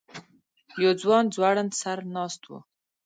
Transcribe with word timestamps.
یو 0.83 0.91
ځوان 1.01 1.25
ځوړند 1.35 1.71
سر 1.81 1.97
ناست 2.15 2.41
و. 2.47 2.51